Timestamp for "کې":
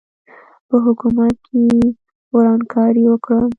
1.47-1.63